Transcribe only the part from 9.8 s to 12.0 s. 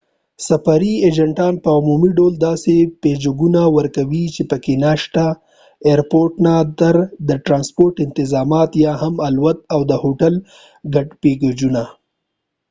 د هوټل ګډ پېکجونه